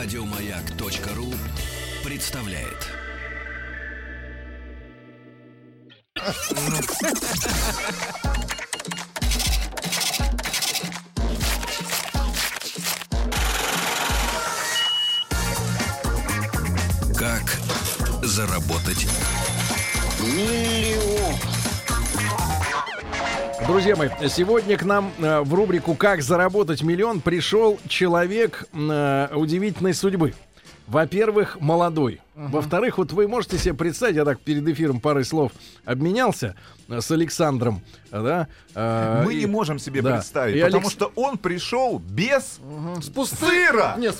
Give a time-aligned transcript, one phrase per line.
[0.00, 1.34] Радиомаяк.ру
[2.04, 2.86] представляет.
[17.16, 17.58] Как
[18.22, 19.08] заработать
[23.68, 29.92] Друзья мои, сегодня к нам э, в рубрику «Как заработать миллион» пришел человек э, удивительной
[29.92, 30.32] судьбы.
[30.86, 32.22] Во-первых, молодой.
[32.38, 35.50] Во-вторых, вот вы можете себе представить, я так перед эфиром парой слов
[35.84, 36.54] обменялся
[36.88, 38.48] э, с Александром, э, да?
[38.76, 40.12] э, Мы и- не можем себе да.
[40.14, 42.60] представить, И потому Алекс- что он пришел без
[43.02, 43.96] С пусты- сыра.
[43.98, 44.14] Нет,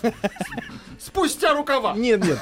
[0.98, 1.94] спустя рукава.
[1.96, 2.38] Нет, нет.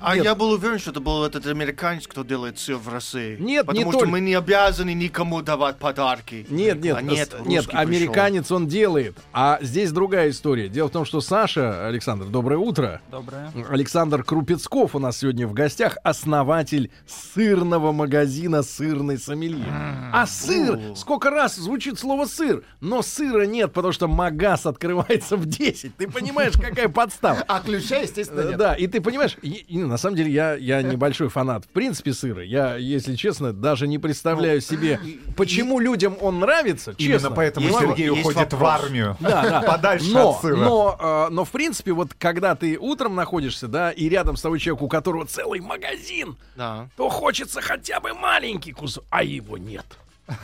[0.00, 0.24] А нет.
[0.24, 3.36] я был уверен, что это был этот американец, кто делает сыр в России.
[3.40, 6.46] Нет, не Потому что мы не обязаны никому давать подарки.
[6.48, 9.16] Нет, нет, А нет, нет, русский американец он делает.
[9.32, 10.68] А здесь другая история.
[10.68, 13.00] Дело в том, что Саша, Александр, доброе утро.
[13.10, 13.50] Доброе.
[13.68, 19.66] Александр Крупецков у нас сегодня в гостях, основатель сырного магазина «Сырный сомелье».
[20.12, 25.46] А сыр, сколько раз звучит слово «сыр», но сыра нет, потому что магаз открывается в
[25.46, 25.96] 10.
[25.96, 27.44] Ты понимаешь, какая подстава?
[27.46, 28.58] А ключа, естественно, Э, нет.
[28.58, 32.42] Да, и ты понимаешь, и на самом деле я, я небольшой фанат, в принципе, сыра.
[32.42, 35.00] Я, если честно, даже не представляю себе,
[35.36, 37.26] почему людям он нравится, честно.
[37.26, 39.16] Именно поэтому Сергей уходит в армию.
[39.20, 39.62] Да, да.
[39.66, 40.56] Подальше но, от сыра.
[40.56, 44.58] Но, э, но, в принципе, вот когда ты утром находишься, да, и рядом с тобой
[44.58, 46.88] человек, у которого целый магазин, Да.
[46.96, 49.86] то хочется хотя бы маленький кусок, а его нет.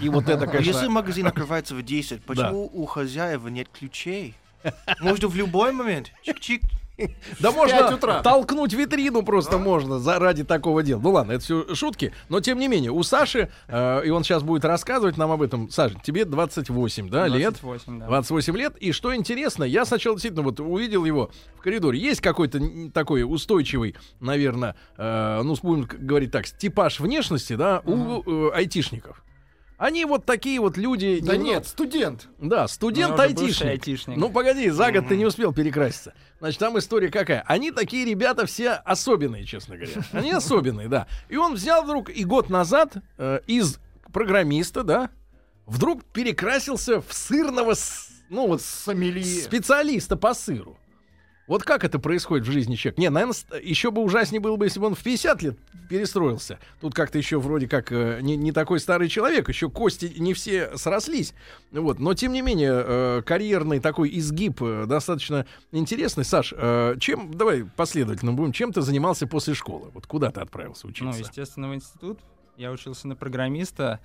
[0.01, 0.71] И вот это, конечно...
[0.71, 4.35] Если магазин открывается в 10, почему у хозяева нет ключей?
[5.01, 6.11] Можно в любой момент.
[6.27, 6.63] Чик-чик.
[7.41, 8.23] Да можно утра.
[8.23, 11.01] толкнуть витрину просто можно заради такого дела.
[11.01, 14.43] Ну ладно, это все шутки, но тем не менее, у Саши, э, и он сейчас
[14.43, 15.71] будет рассказывать нам об этом.
[15.71, 17.59] Саша, тебе 28, да, лет?
[17.61, 18.07] 28, да.
[18.07, 18.77] 28 лет.
[18.77, 21.99] И что интересно, я сначала действительно вот увидел его в коридоре.
[21.99, 22.61] Есть какой-то
[22.93, 29.24] такой устойчивый, наверное, э, ну, будем говорить так, типаж внешности, да, у э, айтишников.
[29.85, 31.21] Они вот такие вот люди.
[31.21, 32.29] Да немного- нет, студент.
[32.39, 33.69] да, студент айтишник.
[33.69, 34.17] айтишник.
[34.17, 36.15] Ну, погоди, за год ты не успел перекраситься.
[36.41, 37.45] Значит, там история какая?
[37.47, 39.93] Они такие ребята все особенные, честно говоря.
[40.13, 41.07] Они особенные, да.
[41.29, 43.79] И он взял вдруг и год назад э, из
[44.11, 45.11] программиста, да,
[45.67, 47.75] вдруг перекрасился в сырного,
[48.31, 49.43] ну вот, Сомелье.
[49.43, 50.79] специалиста по сыру.
[51.47, 53.01] Вот как это происходит в жизни человека?
[53.01, 55.59] Не, наверное, еще бы ужаснее было бы, если бы он в 50 лет
[55.91, 56.59] перестроился.
[56.81, 60.77] Тут как-то еще вроде как э, не, не такой старый человек, еще кости не все
[60.79, 61.35] срослись.
[61.71, 61.99] Вот.
[61.99, 66.25] Но, тем не менее, э, карьерный такой изгиб э, достаточно интересный.
[66.25, 69.91] Саш, э, чем, давай последовательно будем, чем ты занимался после школы?
[69.93, 71.19] Вот куда ты отправился Ну, учиться?
[71.21, 72.21] естественно, в институт.
[72.57, 74.01] Я учился на программиста.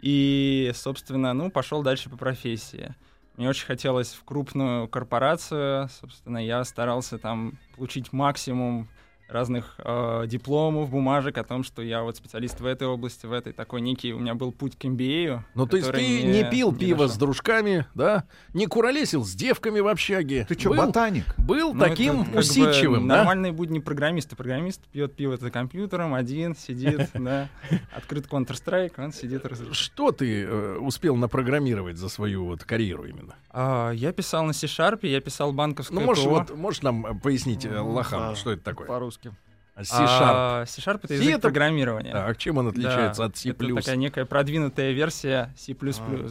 [0.00, 2.94] И, собственно, ну, пошел дальше по профессии.
[3.38, 5.88] Мне очень хотелось в крупную корпорацию.
[6.00, 8.88] Собственно, я старался там получить максимум
[9.28, 13.52] разных э, дипломов, бумажек о том, что я вот специалист в этой области, в этой
[13.52, 15.40] такой некий у меня был путь к MBA.
[15.54, 17.14] ну, то есть ты не, пил не пиво дошел.
[17.14, 18.24] с дружками, да?
[18.54, 20.46] Не куролесил с девками в общаге.
[20.48, 21.24] Ты что, Был- ботаник?
[21.36, 23.16] Был Ну, это таким как бы усидчивым, да?
[23.18, 24.34] Нормальные будни программиста.
[24.34, 27.48] Программист пьет пиво за компьютером, один сидит, да.
[27.94, 29.76] Открыт Counter-Strike, он сидит разрешает.
[29.76, 33.34] Что ты э, успел напрограммировать за свою вот карьеру именно?
[33.50, 36.30] А, я писал на C-Sharp, я писал банковское Ну, можешь, ПО.
[36.30, 38.34] вот, можешь нам э, пояснить, э, лохам, да.
[38.36, 38.86] что это такое?
[39.22, 39.34] По-русски.
[39.80, 40.32] C-Sharp.
[40.34, 42.12] А, C-Sharp— это C язык это- программирования.
[42.12, 43.50] Так, чем он отличается Да, от C++?
[43.50, 45.72] Это такая некая продвинутая версия C++,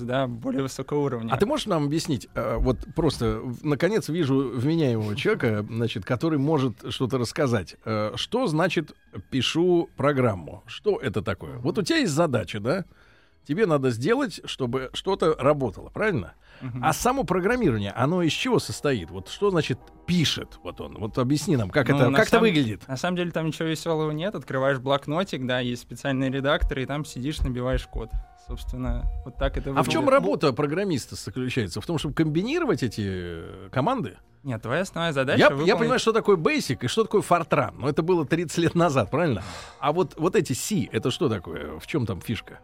[0.01, 1.31] да, более высокого уровня.
[1.33, 6.91] А ты можешь нам объяснить, э, вот просто, наконец, вижу вменяемого человека, значит, который может
[6.93, 7.77] что-то рассказать.
[7.85, 8.93] Э, Что значит
[9.29, 10.63] пишу программу?
[10.65, 11.57] Что это такое?
[11.59, 12.83] Вот у тебя есть задача, да?
[13.47, 16.33] Тебе надо сделать, чтобы что-то работало, правильно?
[16.81, 19.09] А само программирование, оно из чего состоит?
[19.11, 20.59] Вот что значит пишет?
[20.63, 20.95] Вот он.
[20.97, 22.87] Вот объясни нам, как Ну, это, как это самом- выглядит?
[22.87, 24.35] На самом деле там ничего веселого нет.
[24.35, 28.09] Открываешь блокнотик, да, есть специальный редактор, и там сидишь, набиваешь код.
[28.47, 30.23] Собственно, вот так это А в чем выглядит.
[30.23, 31.81] работа программиста заключается?
[31.81, 34.17] В том, чтобы комбинировать эти э, команды?
[34.43, 37.73] Нет, твоя основная задача Я, я выполнить- понимаю, что такое Basic и что такое Fortran.
[37.77, 39.43] Но это было 30 лет назад, правильно?
[39.79, 41.77] А вот, вот эти C, это что такое?
[41.79, 42.59] В чем там фишка?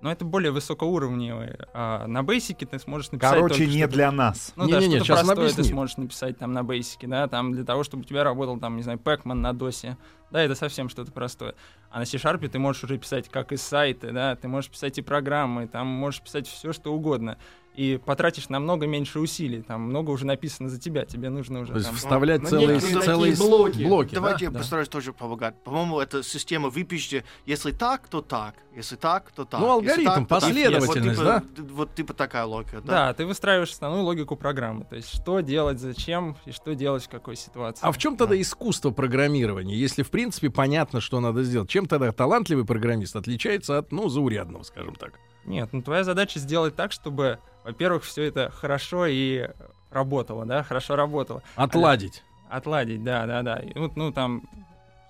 [0.00, 1.66] Но это более высокоуровневые.
[1.72, 4.52] А на Basic ты сможешь написать Короче, только не что-то- для нас.
[4.56, 7.52] Ну Не-не-не, да, что-то щас он простое ты сможешь написать там на Basic, да, там
[7.52, 9.96] для того, чтобы у тебя работал там, не знаю, Pacman на DOS.
[10.30, 11.54] Да, это совсем что-то простое.
[11.90, 15.02] А на C-Sharp ты можешь уже писать как и сайты, да, ты можешь писать и
[15.02, 17.38] программы, там можешь писать все, что угодно.
[17.76, 19.62] И потратишь намного меньше усилий.
[19.62, 21.96] Там много уже написано за тебя, тебе нужно уже То есть там...
[21.96, 23.84] вставлять ну, целые, некие целые такие блоки.
[23.84, 24.44] блоки, Давайте да?
[24.46, 24.58] я Да.
[24.60, 25.54] постараюсь тоже помогать.
[25.62, 29.60] По-моему, эта система вы пишете, если так, то так, если так, то так.
[29.60, 30.28] Ну, алгоритм, так, то так.
[30.28, 31.40] последовательность, вот, да?
[31.40, 33.06] типа, д- Вот типа такая логика, да?
[33.08, 37.08] Да, ты выстраиваешь основную логику программы, то есть что делать, зачем и что делать в
[37.08, 37.86] какой ситуации.
[37.86, 41.68] А в чем тогда искусство программирования, если в принципе понятно, что надо сделать?
[41.68, 45.18] Чем тогда талантливый программист отличается от, ну, заурядного, скажем так?
[45.44, 49.48] Нет, ну твоя задача сделать так, чтобы, во-первых, все это хорошо и
[49.90, 51.42] работало, да, хорошо работало.
[51.56, 52.22] Отладить.
[52.48, 53.56] Отладить, да, да, да.
[53.56, 54.42] И вот, ну, там,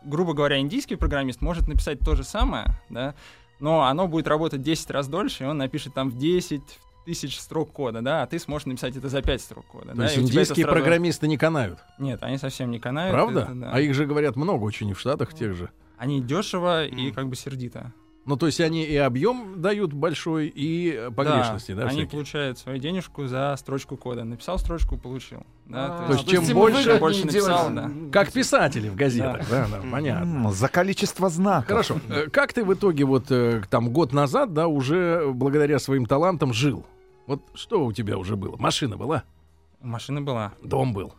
[0.05, 3.15] грубо говоря, индийский программист может написать то же самое, да,
[3.61, 6.63] но оно будет работать 10 раз дольше, и он напишет там в 10
[7.05, 9.91] тысяч строк кода, да, а ты сможешь написать это за 5 строк кода.
[9.93, 11.79] То да, есть и индийские сразу- программисты не канают.
[11.99, 13.13] Нет, они совсем не канают.
[13.13, 13.41] Правда?
[13.43, 13.71] это да.
[13.73, 15.71] А их же, говорят, много очень и в Штатах тех же.
[15.99, 17.15] Они дешево и М.
[17.15, 17.93] как бы сердито.
[18.27, 22.09] Ну, то есть они и объем дают большой, и э, погрешности, да, они всякие?
[22.11, 24.25] получают свою денежку за строчку кода.
[24.25, 25.45] Написал строчку, получил.
[25.67, 28.11] Да, А, то есть чем им больше- выгоднее больше написал, делать, да.
[28.13, 30.25] Как писатели в газетах, да, да, понятно.
[30.49, 31.69] М, За количество знаков.
[31.69, 32.01] Хорошо.
[32.09, 36.53] Э, Как ты в итоге вот э, там год назад, да, уже благодаря своим талантам
[36.53, 36.85] жил?
[37.29, 38.57] Вот что у тебя уже было?
[38.59, 39.23] Машина была?
[39.81, 41.15] Машина была, Дом был?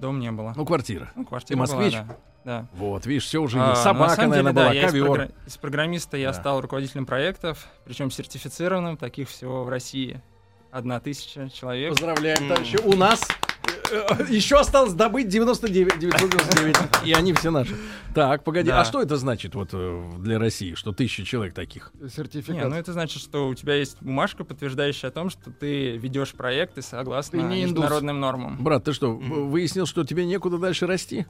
[0.00, 0.52] Дом не было.
[0.56, 1.10] Ну, квартира.
[1.14, 1.92] Ну, ты квартира москвич?
[1.94, 2.16] была, да.
[2.44, 2.66] да.
[2.72, 3.72] Вот, видишь, все уже А, есть.
[3.72, 6.34] ну, на Собака, самом деле, наверное, да, была, я из, програ- из программиста я Да.
[6.34, 10.20] стал руководителем проектов, причем сертифицированным, таких всего в России
[10.70, 11.90] одна тысяча человек.
[11.90, 12.78] Поздравляем, товарищи.
[12.84, 13.20] У нас
[14.28, 16.76] еще осталось добыть 99, 999.
[17.06, 17.76] И они все наши.
[18.14, 18.80] Так, погоди, Да.
[18.80, 21.92] а что это значит вот э, для России, что тысяча человек таких?
[22.14, 22.56] Сертификат.
[22.56, 26.32] Не, ну это значит, что у тебя есть бумажка, подтверждающая о том, что ты ведешь
[26.32, 27.70] проекты согласно Ты не индус.
[27.72, 28.56] международным нормам.
[28.62, 31.26] Брат, ты что, выяснил, что тебе некуда дальше расти?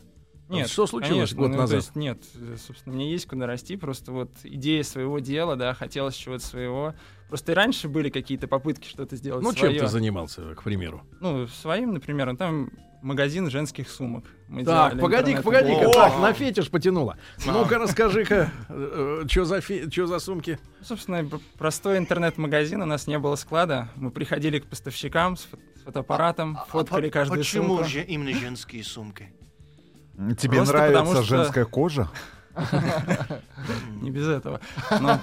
[0.57, 1.77] Нет, что случилось конечно, год ну, то назад?
[1.77, 6.15] есть нет, э, собственно, мне есть куда расти, просто вот идея своего дела, да, хотелось
[6.15, 6.95] чего-то своего.
[7.29, 9.81] Просто и раньше были какие-то попытки что-то сделать Ну, чем своё.
[9.81, 11.03] ты занимался, к примеру?
[11.21, 12.71] Ну, своим, например, ну, там
[13.03, 14.25] магазин женских сумок.
[14.49, 15.91] Мы Так, делали погоди-ка, погоди-ка.
[15.93, 17.17] Так, на фетиш потянула.
[17.47, 18.51] Ну-ка, расскажи-ка,
[19.29, 20.59] что за, фе- за сумки?
[20.81, 21.27] Ну, Собственно,
[21.57, 23.89] простой интернет-магазин, у нас не было склада.
[23.97, 27.85] Мы приходили к поставщикам с, фо- с фотоаппаратом, А фоткали по- каждую Почему сумку.
[27.89, 29.33] же именно женские сумки?
[30.39, 32.11] Тебе Просто потому нравится что- женская кожа?
[34.03, 34.61] Не без этого.
[35.01, 35.19] Но,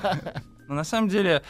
[0.68, 1.44] на самом деле,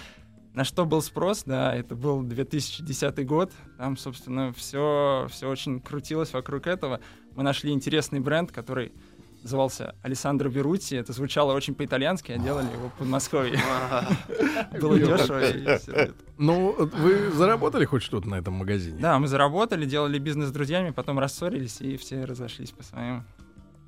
[0.54, 3.52] на что был спрос, да, это был 2010 год.
[3.78, 7.00] Там, собственно, все, все очень крутилось вокруг этого.
[7.36, 8.92] Мы нашли интересный бренд, который
[9.44, 10.96] назывался Алессандро Берути.
[10.96, 13.60] Это звучало очень по-итальянски, а делали его в Подмосковье.
[14.82, 15.46] Было дешево.
[15.48, 16.14] и всё это.
[16.38, 19.00] Ну, вы заработали хоть что-то на этом магазине?
[19.00, 23.24] Да, мы заработали, делали бизнес с друзьями, потом рассорились, и все разошлись по своим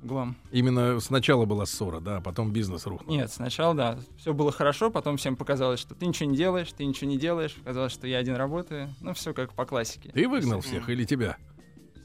[0.02, 0.36] углам.
[0.50, 3.14] Именно сначала была ссора, да, а потом бизнес рухнул.
[3.14, 6.84] Нет, сначала, да, все было хорошо, потом всем показалось, что ты ничего не делаешь, ты
[6.84, 8.94] ничего не делаешь, показалось, что я один работаю.
[9.00, 10.10] Ну, все как по классике.
[10.10, 11.36] Ты выгнал всех или тебя?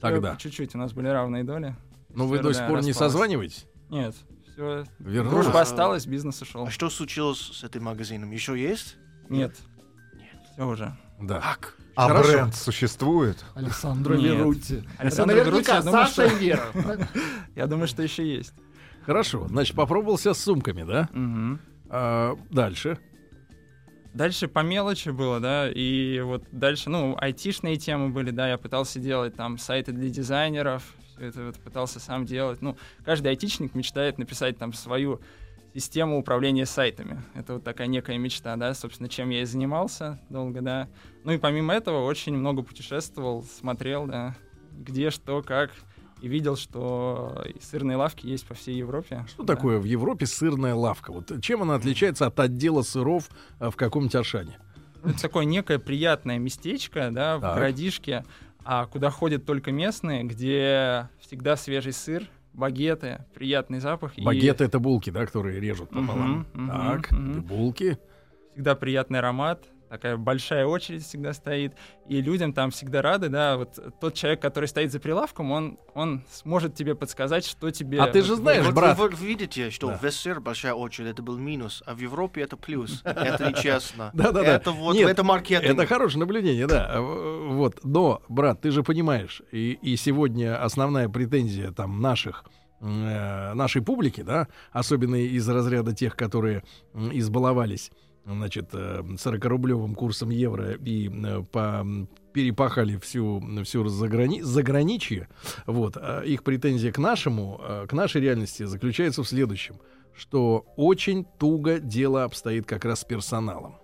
[0.02, 0.36] Тогда.
[0.36, 1.76] Чуть-чуть, у нас были равные доли.
[2.10, 3.66] Ну, вы до сих пор не созваниваетесь?
[3.90, 4.16] Нет,
[4.52, 4.86] все.
[5.00, 5.46] Вернулось?
[5.46, 6.66] Дружба осталась, бизнес ушел.
[6.66, 8.32] А что случилось с этим магазином?
[8.32, 8.98] Еще есть?
[9.30, 9.56] Нет.
[10.54, 10.96] Все уже.
[11.20, 11.40] Да.
[11.40, 11.78] Как?
[11.96, 12.32] А Хорошо.
[12.32, 13.44] бренд существует?
[13.56, 14.36] Александра Нет.
[14.38, 14.84] Верути.
[14.98, 16.64] Александр наверняка думаю, Саша что- и Вера.
[17.56, 18.54] Я думаю, что еще есть.
[19.06, 19.48] Хорошо.
[19.48, 21.10] Значит, попробовался с сумками, да?
[21.90, 22.98] А, дальше.
[24.14, 28.98] Дальше по мелочи было, да, и вот дальше, ну, айтишные темы были, да, я пытался
[28.98, 30.84] делать там сайты для дизайнеров,
[31.18, 32.62] все это вот пытался сам делать.
[32.62, 35.20] Ну, каждый айтишник мечтает написать там свою
[35.76, 37.22] систему управления сайтами.
[37.34, 40.88] Это вот такая некая мечта, да, собственно, чем я и занимался долго, да.
[41.26, 44.36] Ну и помимо этого очень много путешествовал, смотрел, да,
[44.72, 45.72] где, что, как,
[46.22, 49.26] и видел, что сырные лавки есть по всей Европе.
[49.28, 49.54] Что да.
[49.56, 51.12] такое в Европе сырная лавка?
[51.12, 53.30] Вот чем она отличается от отдела сыров
[53.60, 54.58] а, в каком-нибудь Аршане?
[55.04, 57.52] Это такое некое приятное местечко, да, Так.
[57.52, 58.24] в городишке,
[58.64, 64.18] а куда ходят только местные, где всегда свежий сыр, багеты, приятный запах.
[64.18, 66.48] и Багеты это булки, да, которые режут пополам.
[66.54, 67.42] Мгм, так, мгм.
[67.42, 67.98] булки.
[68.52, 69.66] всегда приятный аромат.
[69.96, 71.74] Такая большая очередь всегда стоит,
[72.10, 76.26] и людям там всегда рады, да, вот тот человек, который стоит за прилавком, он, он
[76.30, 78.02] сможет тебе подсказать, что тебе...
[78.02, 78.98] А ты же знаешь, вот, брат.
[78.98, 79.98] Вы, вот видите, что Да.
[79.98, 83.02] в СССР большая очередь, это был минус, а в Европе это плюс.
[83.06, 84.10] Это нечестно.
[84.14, 84.56] Да-да-да.
[84.58, 85.64] Это вот, Нет, это маркетинг.
[85.64, 86.88] Это хорошее наблюдение, да.
[86.90, 87.80] А, Вот.
[87.86, 92.44] Но, брат, ты же понимаешь, и, и сегодня основная претензия там наших
[92.82, 97.92] э, нашей публики, да, особенно из разряда тех, которые избаловались,
[98.26, 101.86] значит, э, 40-рублевым курсом евро и э, по,
[102.34, 105.28] перепахали всю, всю заграни, заграничье,
[105.68, 109.80] вот, а их претензия к нашему, э, к нашей реальности заключается в следующем,
[110.16, 113.76] что очень туго дело обстоит как раз с персоналом.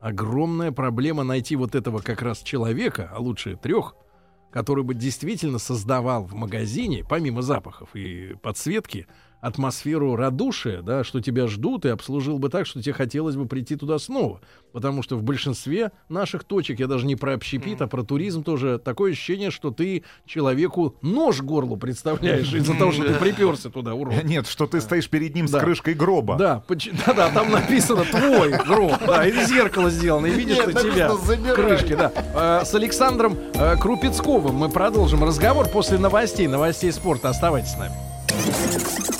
[0.00, 3.94] огромная проблема найти вот этого как раз человека, а лучше трех,
[4.52, 9.06] который бы действительно создавал в магазине, помимо запахов и подсветки,
[9.40, 13.76] атмосферу радушия, да, что тебя ждут, и обслужил бы так, что тебе хотелось бы прийти
[13.76, 14.40] туда снова.
[14.72, 18.78] Потому что в большинстве наших точек, я даже не про общепит, а про туризм тоже,
[18.78, 23.94] такое ощущение, что ты человеку нож к горлу представляешь из-за того, что ты приперся туда,
[23.94, 24.24] урод.
[24.24, 25.58] Нет, что ты стоишь перед ним Да.
[25.58, 26.36] с крышкой гроба.
[26.36, 30.72] Да, поч- да, да, там написано твой гроб, да, и зеркало сделано, и видишь ты
[30.72, 31.10] тебя
[31.54, 32.12] крышке, да.
[32.34, 37.30] Э, С Александром э, Крупецковым мы продолжим разговор после новостей, новостей спорта.
[37.30, 39.15] Оставайтесь с нами.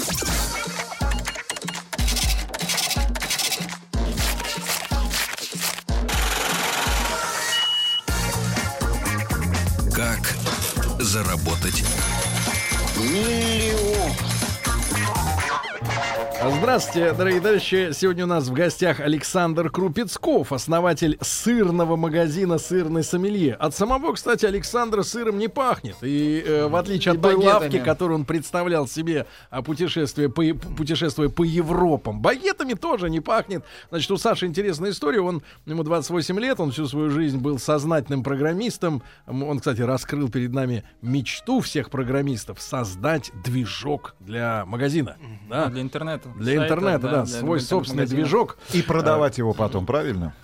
[16.76, 17.90] Здравствуйте, дорогие товарищи.
[17.94, 23.54] Сегодня у нас в гостях Александр Крупецков, основатель сырного магазина «Сырный сомелье».
[23.54, 25.96] От самого, кстати, Александра сыром не пахнет.
[26.02, 30.42] И э, в отличие И от той лавки, которую он представлял себе, о путешествии по,
[30.76, 33.64] путешествуя по Европам, багетами тоже не пахнет.
[33.88, 35.22] Значит, у Саши интересная история.
[35.22, 39.02] Он, ему 28 лет, он всю свою жизнь был сознательным программистом.
[39.26, 45.16] Он, кстати, раскрыл перед нами мечту всех программистов создать движок для магазина.
[45.48, 45.70] Да?
[45.70, 46.28] Для интернета.
[46.36, 48.58] Для интернета, да, свой собственный движок.
[48.72, 50.34] И продавать его потом, правильно?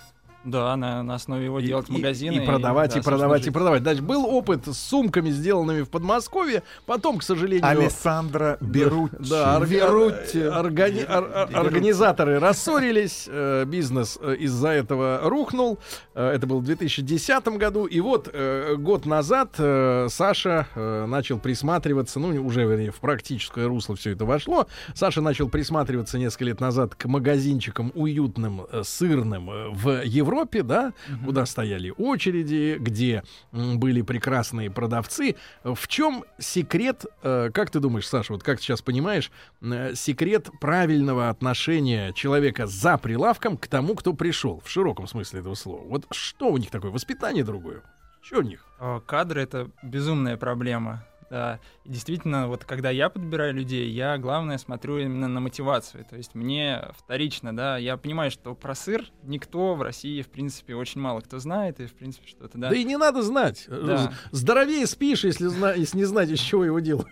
[0.43, 2.43] Да, на, на основе его делать и, магазины.
[2.43, 3.81] и продавать, да, и продавать, и собственно, продавать.
[3.83, 6.63] Значит, был опыт с сумками, сделанными в Подмосковье.
[6.85, 7.65] Потом, к сожалению...
[7.65, 9.15] Алессандро Беруччи.
[9.29, 10.39] Да, орга- Верутти.
[10.39, 15.79] органи- ор- ор- организаторы рассорились, э, бизнес э, из-за этого рухнул.
[16.13, 17.85] Э, это было в 2010 году.
[17.85, 23.65] И вот э, год назад э, Саша э, начал присматриваться, ну, уже, вернее, в практическое
[23.67, 24.67] русло все это вошло.
[24.93, 30.32] Саша начал присматриваться несколько лет назад к магазинчикам уютным, сырным в Европе,
[30.63, 30.93] да,
[31.25, 35.35] куда стояли очереди, где были прекрасные продавцы.
[35.63, 40.49] В чем секрет, э, как ты думаешь, Саша, вот как ты сейчас понимаешь, э, секрет
[40.59, 45.83] правильного отношения человека за прилавком к тому, кто пришел, в широком смысле этого слова?
[45.85, 46.91] Вот что у них такое?
[46.91, 47.81] Воспитание другое?
[48.21, 48.65] Что у них?
[48.79, 51.05] Э, Кадры— это безумная проблема.
[51.33, 51.59] Да.
[51.83, 56.05] И действительно, вот когда я подбираю людей, я, главное, смотрю именно на мотивацию.
[56.05, 60.75] То есть мне вторично, да, я понимаю, что про сыр никто в России, в принципе,
[60.75, 62.69] очень мало кто знает, и, в принципе, что-то, да.
[62.69, 63.65] Да, и не надо знать.
[63.67, 64.13] Да.
[64.29, 67.09] Здоровее спишь, если, зна- если не знать, из чего его делают.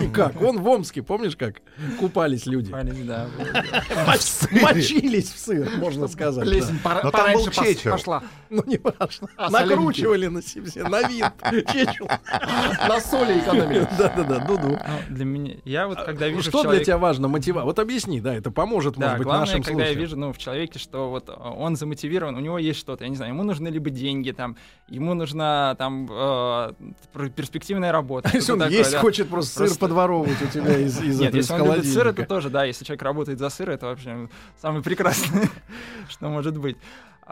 [0.00, 0.34] И как?
[0.36, 1.56] Вон в Омске, помнишь, как
[1.98, 2.70] купались люди?
[4.62, 6.46] Мочились в сыр, можно сказать.
[7.02, 7.92] Но там был Чечил.
[7.92, 8.22] пошла.
[8.50, 9.28] Ну, не важно.
[9.36, 11.24] А Накручивали на себе, на вид.
[11.72, 12.06] Чечил.
[12.88, 13.86] На соли экономили.
[13.96, 14.70] Да-да-да, ну-ну.
[14.70, 17.28] Ну, для меня, я вот когда вижу в Что для тебя важно?
[17.28, 17.62] Мотива.
[17.62, 20.78] Вот объясни, да, это поможет, может быть, главное, нашим когда я вижу, ну, в человеке,
[20.78, 23.90] что вот э, он замотивирован, у него есть что-то, я не знаю, ему нужны либо
[23.90, 24.56] деньги, там,
[24.88, 26.72] ему нужна там э,
[27.36, 28.30] перспективная работа.
[28.32, 31.62] Если он есть хочет просто, сыр подворовывать у тебя из, из, Нет, этого, из если
[31.62, 34.28] он любит сыр, это тоже, да, если человек работает за сыр, это вообще
[34.60, 35.48] самое прекрасное,
[36.08, 36.76] что может быть.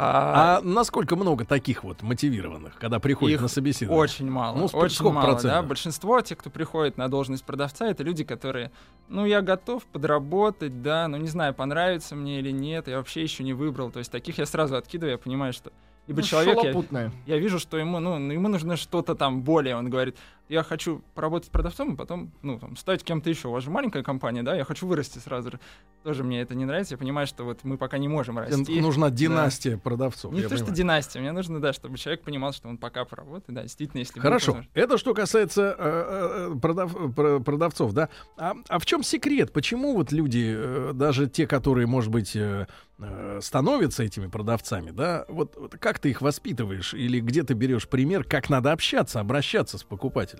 [0.01, 4.01] А, А насколько много таких вот мотивированных, когда приходят Их на собеседование?
[4.01, 4.57] Очень мало.
[4.57, 5.33] Ну, очень сколько мало, да.
[5.33, 5.67] процентов?
[5.67, 8.71] Большинство тех, кто приходит на должность продавца, это люди, которые,
[9.09, 13.43] ну, я готов подработать, да, но не знаю, понравится мне или нет, я вообще еще
[13.43, 13.91] не выбрал.
[13.91, 15.73] То есть таких я сразу откидываю, я понимаю, что
[16.07, 16.59] либо Ну, человек,
[16.93, 19.77] я, я вижу, что ему, ну, ну, ему нужно что-то там более.
[19.77, 20.17] Он говорит,
[20.49, 23.49] я хочу поработать продавцом, и потом, ну, там, стать кем-то еще.
[23.49, 25.61] У вас же маленькая компания, да, я хочу вырасти сразу же.
[26.05, 26.95] Тоже мне это не нравится.
[26.95, 28.81] Я понимаю, что вот мы пока не можем Тебе расти.
[28.81, 30.33] нужна династия продавцов.
[30.33, 30.75] Не то, что понимаю.
[30.77, 34.23] династия, мне нужно, да, чтобы человек понимал, что он пока поработает, да, действительно, если будет
[34.23, 34.53] Хорошо.
[34.53, 34.71] возможность.
[34.77, 38.09] Это что касается э, э, продав- про- продавцов, да.
[38.37, 39.53] А, а в чем секрет?
[39.53, 42.67] Почему вот люди, э, даже те, которые, может быть, э,
[42.99, 47.89] э, становятся этими продавцами, да, вот, вот как ты их воспитываешь или где ты берешь
[47.89, 50.38] пример, как надо общаться, обращаться с покупателем?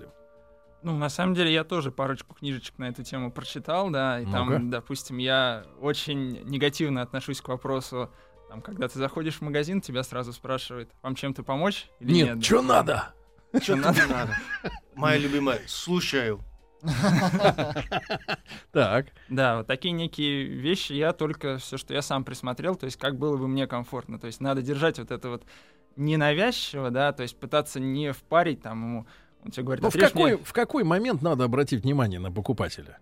[0.81, 4.37] Ну, на самом деле, я тоже парочку книжечек на эту тему прочитал, да, и Ну-ка.
[4.37, 8.09] там, допустим, я очень негативно отношусь к вопросу,
[8.47, 12.35] там, когда ты заходишь в магазин, тебя сразу спрашивают, вам чем-то помочь или нет?
[12.35, 13.13] Нет, что надо?
[13.61, 14.37] Что тебе надо?
[14.95, 16.39] Моя любимая, слушаю.
[18.71, 19.07] Так.
[19.29, 23.17] Да, вот такие некие вещи я только все, что я сам присмотрел, то есть как
[23.17, 24.19] было бы мне комфортно.
[24.19, 25.43] То есть надо держать вот это вот
[25.95, 29.07] ненавязчиво, да, то есть пытаться не впарить там ему.
[29.43, 32.31] Он тебе говорит, Ну, в «Отрежь какой, мне в какой момент надо обратить внимание на
[32.31, 32.97] покупателя?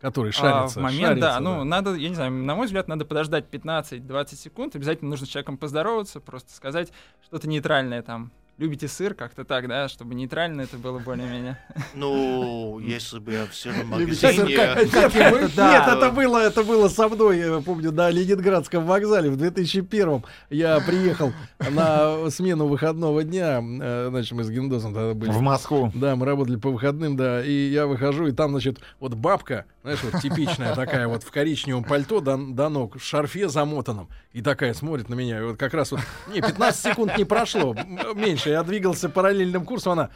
[0.00, 0.80] Который А, шарится.
[0.80, 4.34] в момент, шарится, да, ну, надо, я не знаю, на мой взгляд, надо подождать 15-20
[4.34, 6.92] секунд, обязательно нужно с человеком поздороваться, просто сказать
[7.24, 8.30] что-то нейтральное там.
[8.58, 11.58] Любите сыр, как-то так, да, чтобы нейтрально это было более-менее.
[11.94, 15.50] Ну, если бы я в сыром Любите сыр, магазине...
[15.56, 20.24] Нет, это было, это было со мной, я помню, на Ленинградском вокзале в 2001-м.
[20.50, 25.30] Я приехал на смену выходного дня, э, значит, мы с Гендосом тогда были.
[25.30, 25.90] В Москву.
[25.94, 30.02] Да, мы работали по выходным, да, и я выхожу, и там, значит, вот бабка, знаешь,
[30.02, 34.72] вот типичная такая вот в коричневом пальто до, до ног, в шарфе замотанном, и такая
[34.72, 37.74] смотрит на меня, и вот как раз вот, не, 15 секунд не прошло,
[38.14, 40.10] меньше, я двигался параллельным курсом, она,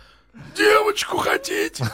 [0.56, 1.84] девочку хотите?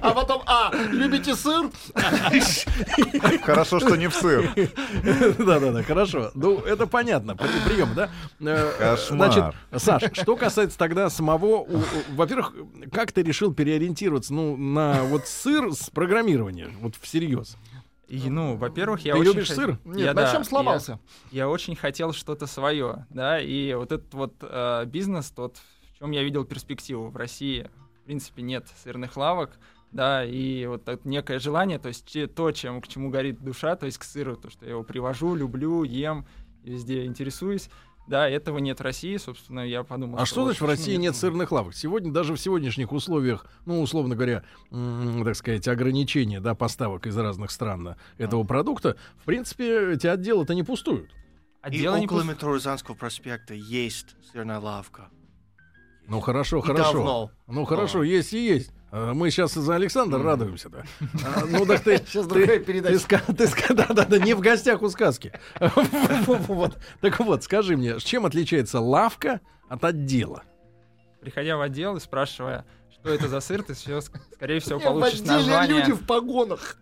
[0.00, 1.70] А потом, а, любите сыр?
[3.42, 4.50] Хорошо, что не в сыр.
[5.38, 6.30] Да-да-да, хорошо.
[6.34, 8.10] Ну, это понятно, при- прием, да?
[8.40, 9.54] Э, Кошмар.
[9.70, 11.66] Значит, Саш, что касается тогда самого...
[12.10, 12.52] Во-первых,
[12.92, 17.56] как ты решил переориентироваться, ну, на вот сыр с программирования, вот всерьез?
[18.08, 19.30] И, ну, во-первых, я Ты очень...
[19.32, 19.78] любишь хот- сыр?
[19.86, 21.00] Я, Нет, на да, чем я- сломался?
[21.30, 25.56] Я, очень хотел что-то свое, да, и вот этот вот э, бизнес, тот,
[25.94, 27.70] в чем я видел перспективу в России,
[28.02, 29.58] в принципе, нет сырных лавок,
[29.90, 33.86] да, и вот это некое желание, то есть то, чем, к чему горит душа, то
[33.86, 36.26] есть к сыру, то, что я его привожу, люблю, ем,
[36.62, 37.70] везде интересуюсь,
[38.06, 41.16] да, этого нет в России, собственно, я подумал, А что вот значит в России нет
[41.16, 41.74] сырных лавок?
[41.74, 47.50] Сегодня, даже в сегодняшних условиях, ну, условно говоря, так сказать, ограничения, да, поставок из разных
[47.50, 51.10] стран да, этого продукта, в принципе, эти отделы-то не пустуют.
[51.62, 55.08] А И около пуст- метро Рязанского проспекта есть сырная лавка.
[56.06, 56.92] Ну, хорошо, И хорошо.
[56.92, 57.30] давно.
[57.46, 58.70] Ну, хорошо, есть и есть.
[58.96, 60.84] А Мы сейчас за Александра радуемся, да.
[61.26, 61.96] А, Ну, так ты...
[61.98, 62.96] Сейчас ты- другая передача.
[63.36, 65.32] ты ска- да, да, да, не в гостях у сказки.
[67.00, 70.44] Так вот, скажи мне, чем отличается лавка от отдела?
[71.20, 75.78] приходя в отдел и спрашивая, что это за сыр, ты все, скорее всего, получишь название.
[75.80, 76.76] люди в погонах.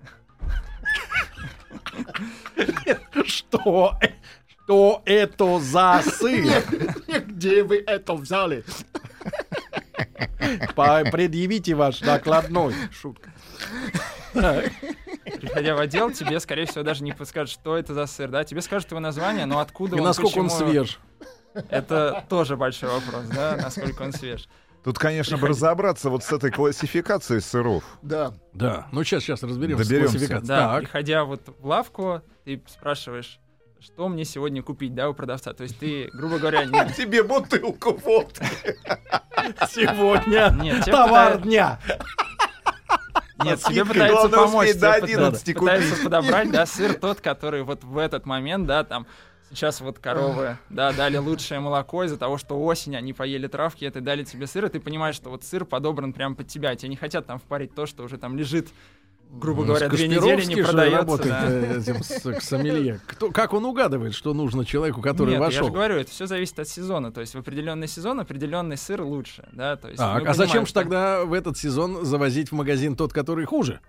[3.25, 3.97] Что?
[4.03, 4.09] э-
[4.65, 6.63] Что это за сыр?
[7.27, 8.65] Где вы это взяли?
[11.13, 12.75] Предъявите ваш накладной.
[12.93, 13.31] Шутка.
[14.33, 18.45] Приходя в отдел, тебе, скорее всего, даже не подскажут, что это за сыр, да?
[18.45, 20.99] Тебе скажут его название, но откуда И он, насколько он почему- свеж?
[21.69, 24.49] Это тоже большой вопрос, да, насколько он свеж.
[24.85, 27.85] Тут, конечно, бы разобраться вот с этой классификацией сыров.
[28.03, 28.33] Да.
[28.53, 28.89] Да.
[28.91, 30.41] Ну, сейчас, сейчас разберемся Доберемся.
[30.41, 30.81] Да, Так.
[30.81, 33.39] приходя вот в лавку, ты спрашиваешь,
[33.83, 35.53] что мне сегодня купить, да, у продавца.
[35.55, 36.93] То есть ты, грубо говоря, не...
[36.97, 38.45] Тебе бутылку водки.
[39.71, 41.81] Сегодня Нет, товар дня.
[43.43, 44.75] Нет, тебе пытаются помочь.
[44.75, 48.85] до тебе пыта- 11 пытаются подобрать, да, сыр тот, который вот в этот момент, да,
[48.85, 49.05] там,
[49.51, 54.01] сейчас вот коровы, да, дали лучшее молоко из-за того, что осень, они поели травки, это
[54.01, 56.77] дали тебе сыр, и ты понимаешь, что вот сыр подобран прямо под тебя.
[56.77, 58.69] Тебе не хотят там впарить то, что уже там лежит,
[59.33, 60.99] грубо говоря, две недели не продается.
[60.99, 61.51] работает да.
[61.51, 63.01] э, этим с- сомелье.
[63.07, 65.67] Кто, как он угадывает, что нужно человеку, который Нет, я вошел?
[65.67, 67.13] же говорю, это все зависит от сезона.
[67.13, 69.77] То есть в определенный сезон определенный сыр лучше, да.
[69.77, 73.13] То есть Так, мы а зачем же тогда в этот сезон завозить в магазин тот,
[73.13, 73.81] который хуже?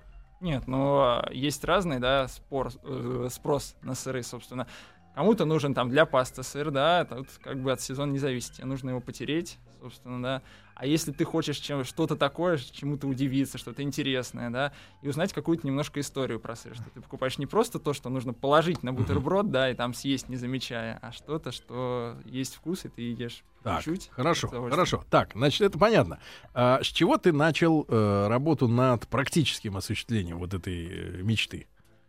[0.42, 4.68] Нет, ну а, есть разный, да, спор, э, спрос на сыры, собственно.
[5.16, 8.54] Кому-то нужен там для пасты сыр, да, тут как бы от сезона не зависит.
[8.54, 10.42] Тебе нужно его потереть, собственно, да.
[10.76, 15.68] А если ты хочешь чем, что-то такое, чему-то удивиться, что-то интересное, да, и узнать какую-то
[15.68, 19.52] немножко историю про сыр, что ты покупаешь не просто то, что нужно положить на бутерброд,
[19.52, 23.84] да, и там съесть, не замечая, а что-то, что есть вкус, и ты ешь Так,
[23.84, 24.10] чуть-чуть.
[24.12, 25.04] хорошо, хорошо.
[25.10, 26.20] Так, значит, это понятно.
[26.54, 31.68] А с чего ты начал э, работу над практическим осуществлением вот этой э, мечты?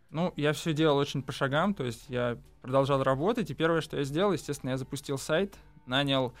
[0.09, 3.97] Ну, я все делал очень по шагам, то есть я продолжал работать, и первое, что
[3.97, 6.33] я сделал, естественно, я запустил сайт, нанял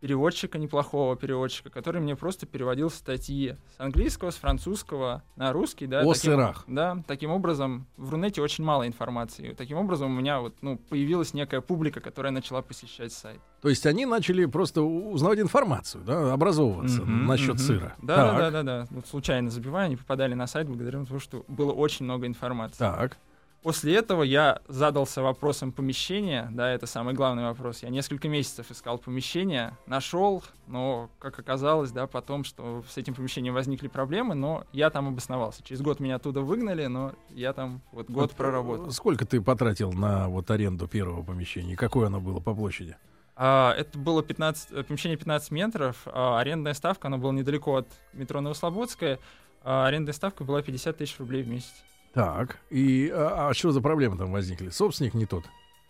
[0.00, 6.00] переводчика, неплохого переводчика, который мне просто переводил статьи с английского, с французского на русский, да.
[6.00, 6.64] О таким, сырах.
[6.66, 9.52] Да, таким образом, в Рунете очень мало информации.
[9.52, 13.40] Таким образом, у меня вот, ну, появилась некая публика, которая начала посещать сайт.
[13.60, 17.58] То есть они начали просто узнавать информацию, да, образовываться Мгм, насчет мгм.
[17.58, 17.94] сыра.
[18.00, 18.86] Да, Так, да, да, да, да.
[18.90, 22.78] Вот случайно забивая, они попадали на сайт благодаря тому, что было очень много информации.
[22.78, 23.18] Так.
[23.62, 27.82] После этого я задался вопросом помещения, да, это самый главный вопрос.
[27.82, 33.52] Я несколько месяцев искал помещение, нашел, но, как оказалось, да, потом, что с этим помещением
[33.52, 35.62] возникли проблемы, но я там обосновался.
[35.62, 38.88] Через год меня оттуда выгнали, но я там вот год Вот, проработал.
[38.88, 41.76] э, Сколько ты потратил на вот аренду первого помещения?
[41.76, 42.96] Какое оно было по площади?
[43.36, 47.88] А, это было 15, э, помещение 15 метров, а арендная ставка, оно было недалеко от
[48.14, 49.18] метро Новослободская,
[49.62, 51.74] а арендная ставка была 50 тысяч рублей в месяц.
[52.12, 52.58] Так.
[52.70, 54.70] И а, а что за проблемы там возникли?
[54.70, 55.44] Собственник не тот.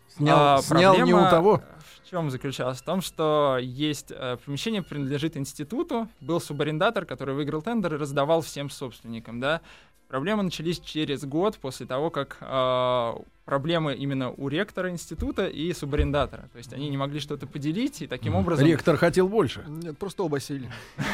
[0.09, 1.63] Снял, А, снял не у того.
[2.03, 2.79] В чем заключалась?
[2.79, 8.41] В том, что есть э, помещение принадлежит институту, был субарендатор, который выиграл тендер и раздавал
[8.41, 9.61] всем собственникам, да.
[10.09, 13.13] Проблемы начались через год после того, как э,
[13.45, 16.49] проблемы именно у ректора института и субарендатора.
[16.53, 19.65] То есть они не могли что-то поделить, и таким образом Ректор хотел больше.
[19.69, 20.73] Нет, просто оба сильно.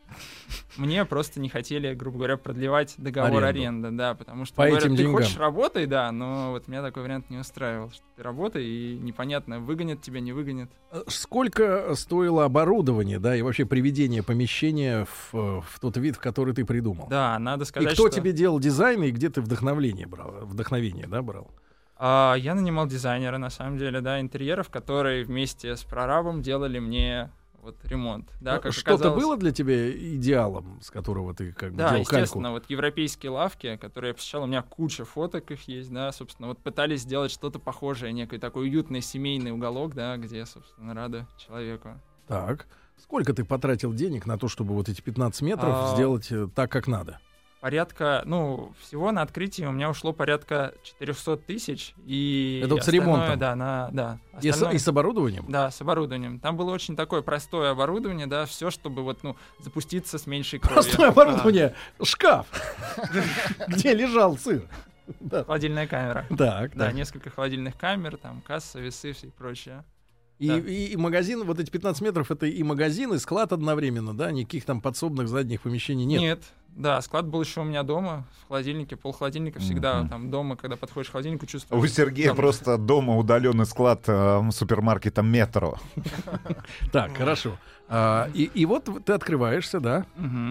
[0.76, 4.96] мне просто не хотели, грубо говоря, продлевать договор аренды, да, потому что По говорят, этим
[4.96, 5.16] ты деньгам.
[5.22, 9.60] хочешь работай, да, но вот меня такой вариант не устраивал, что ты работай и непонятно,
[9.60, 10.70] выгонят тебя, не выгонят.
[10.90, 16.20] Э, Сколько стоило оборудование, да, и вообще приведение помещения в, э, в тот вид, в
[16.20, 17.06] который ты придумал?
[17.08, 20.32] Да, надо И сказать, кто что тебе делал дизайн, и где ты вдохновление брал?
[20.42, 21.50] Вдохновение, да, брал?
[21.96, 27.30] а, я нанимал дизайнера, на самом деле, да, интерьеров, которые вместе с прорабом делали мне
[27.62, 31.78] вот ремонт, да, как Э, Что-то было для тебя идеалом, с которого ты как бы
[31.78, 32.60] Да, делал естественно, кальку?
[32.60, 36.58] вот европейские лавки, которые я посещал, у меня куча фоток их есть, да, собственно, вот
[36.58, 42.00] пытались сделать что-то похожее, некий такой уютный семейный уголок, да, где, собственно, рады человеку.
[42.26, 42.66] Так.
[42.98, 46.70] Сколько ты потратил денег на то, чтобы вот эти 15 метров А, сделать э, так,
[46.70, 47.20] как надо?
[47.62, 52.88] Порядка, ну, всего на открытие у меня ушло порядка 400 тысяч, и Это вот с
[52.88, 53.38] ремонтом?
[53.38, 54.18] Да, на, да.
[54.40, 55.44] И с, и с оборудованием?
[55.48, 56.40] Да, с оборудованием.
[56.40, 60.82] Там было очень такое простое оборудование, да, все, чтобы вот, ну, запуститься с меньшей кровью.
[60.82, 61.76] Простое оборудование.
[62.02, 62.48] Шкаф,
[63.68, 64.68] где лежал сыр.
[65.20, 65.44] Да.
[65.44, 66.26] Холодильная камера.
[66.36, 66.94] Так, Да, так.
[66.94, 69.84] несколько холодильных камер, там, касса, весы и прочее.
[70.42, 70.58] И, да.
[70.58, 74.32] и- и магазин, вот эти 15 метров, это и магазин, и склад одновременно, да?
[74.32, 76.42] Никаких там подсобных задних помещений нет.
[76.74, 80.08] Да, склад был еще у меня дома, в холодильнике, пол холодильника всегда Мгм.
[80.08, 81.92] там дома, когда подходишь к холодильнику, У чувствуешь.
[81.92, 85.76] Сергея Там- просто дома удаленный склад э, супермаркета Метро.
[86.92, 87.56] Так, хорошо.
[87.88, 90.06] А, и, вот ты открываешься, да?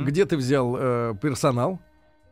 [0.05, 1.79] Где ты взял э, персонал?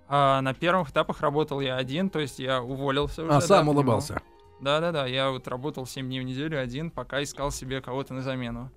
[0.07, 3.31] А на первых этапах работал я один, то есть я уволился уже.
[3.33, 4.21] А сам улыбался.
[4.61, 8.71] Да-да-да, я вот работал 7 дней в неделю один, пока искал себе кого-то на замену.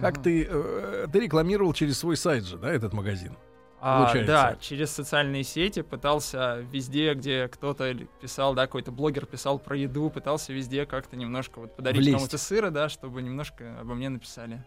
[0.00, 3.36] Как ты, э, ты рекламировал через свой сайт же, да, этот магазин?
[3.80, 4.32] А, Получается.
[4.32, 10.10] да, через социальные сети пытался везде, где кто-то писал, да, какой-то блогер писал про еду,
[10.10, 12.16] пытался везде как-то немножко вот подарить Влезть.
[12.16, 14.64] кому-то сыра, да, чтобы немножко обо мне написали.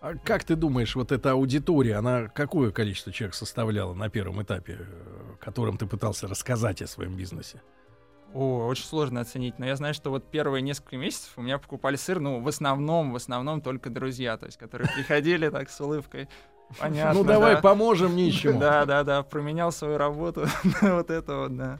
[0.00, 4.78] А как ты думаешь, вот эта аудитория, она какое количество человек составляла на первом этапе,
[4.80, 7.62] э, которым ты пытался рассказать о своем бизнесе?
[8.34, 11.96] О, очень сложно оценить, но я знаю, что вот первые несколько месяцев у меня покупали
[11.96, 16.28] сыр, ну, в основном, в основном только друзья, то есть, которые приходили так с улыбкой.
[16.78, 17.60] Понятно, ну давай да.
[17.60, 18.58] поможем нищему.
[18.58, 20.46] Да, да, да, променял свою работу
[20.82, 21.78] на вот это вот, да.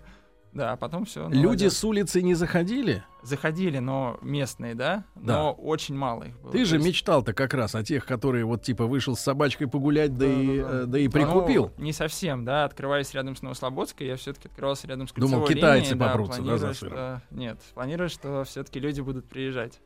[0.53, 1.29] Да, а потом все.
[1.29, 3.05] Люди с улицы не заходили?
[3.23, 5.35] заходили, но местные, да, Да.
[5.39, 6.51] но очень мало их было.
[6.51, 10.19] Ты же есть, мечтал-то как раз о тех, которые вот типа вышел с собачкой погулять,
[10.19, 10.79] да, и, Да-да-да.
[10.83, 11.71] э, да и ну, прикупил.
[11.79, 15.99] не совсем, да, открываясь рядом с Новослободской, я все-таки открывался рядом с Думал, китайцы линией,
[16.01, 16.93] да, попрутся, да, за планируя, сыром?
[16.99, 19.81] что- Нет, планирую, что все-таки люди будут приезжать.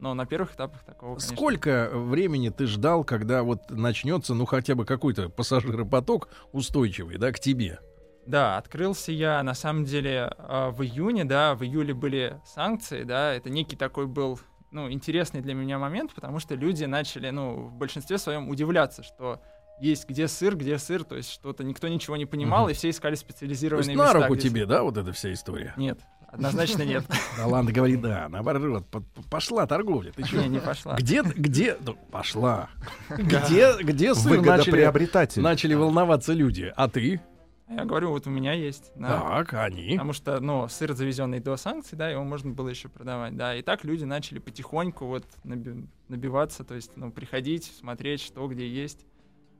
[0.00, 4.74] Но на первых этапах такого, конечно, Сколько времени ты ждал, когда вот начнется, ну хотя
[4.74, 7.78] бы какой-то пассажиропоток устойчивый, да, к тебе?
[8.26, 13.34] Да, открылся я на самом деле э, в июне, да, в июле были санкции, да,
[13.34, 17.72] это некий такой был, ну, интересный для меня момент, потому что люди начали, ну, в
[17.74, 19.40] большинстве своем удивляться, что
[19.80, 22.70] есть где сыр, где сыр, то есть что-то никто ничего не понимал, Мгм.
[22.70, 25.32] и все искали То специализированные есть на места, руку где тебе, да, вот эта вся
[25.32, 25.74] история?
[25.76, 27.04] Нет, однозначно нет.
[27.42, 30.12] Аланда говорит, да, наоборот, по- по- пошла торговля.
[30.12, 30.40] Ты чё?
[30.40, 30.94] Не, не пошла.
[30.96, 32.70] Где, где, ну, пошла.
[33.10, 35.42] Где, где сыр начали, Выгодоприобретатель.
[35.42, 36.72] начали волноваться люди?
[36.74, 37.20] А ты?
[37.68, 38.92] Я говорю, вот у меня есть.
[38.94, 39.20] да.
[39.20, 39.92] Так, они.
[39.92, 43.54] Потому что, ну, сыр, завезенный до санкций, да, его можно было еще продавать, да.
[43.56, 48.68] И так люди начали потихоньку вот наби- набиваться, то есть, ну, приходить, смотреть, что где
[48.68, 49.06] есть.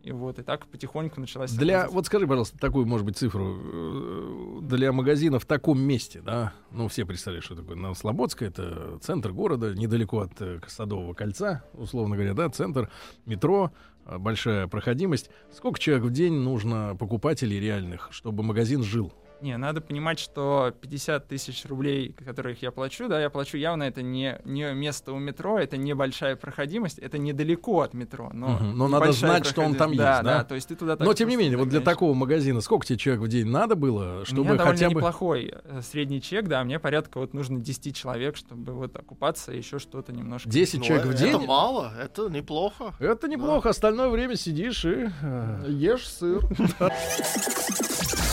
[0.02, 1.50] И вот, и так потихоньку началась...
[1.52, 1.94] Для, работа.
[1.94, 6.52] вот скажи, пожалуйста, такую, может быть, цифру э, для магазина в таком месте, да?
[6.72, 12.16] Ну, все представляют, что такое Новослободская, это центр города, недалеко от э, Садового кольца, условно
[12.16, 12.90] говоря, да, центр,
[13.24, 13.72] метро,
[14.06, 15.30] большая проходимость.
[15.52, 19.12] Сколько человек в день нужно покупателей реальных, чтобы магазин жил?
[19.40, 24.00] Не, надо понимать, что 50 тысяч рублей, которых я плачу, да, я плачу явно это
[24.00, 28.30] не, не место у метро, это небольшая проходимость, это недалеко от метро.
[28.32, 30.12] Но, Мгм, но надо знать, что он там проходимость.
[30.14, 30.38] есть, да?
[30.38, 32.86] Да, то есть ты туда так Но, тем не менее, вот для такого магазина сколько
[32.86, 34.94] тебе человек в день надо было, У меня чтобы довольно хотя бы...
[34.94, 39.58] неплохой э, средний чек, да, мне порядка вот нужно 10 человек, чтобы вот окупаться, и
[39.58, 40.48] еще что-то немножко.
[40.48, 41.36] 10 Ну, человек в это день?
[41.44, 42.94] мало, это неплохо.
[42.98, 45.10] Это неплохо, остальное время сидишь и...
[45.22, 46.40] э, Ешь сыр.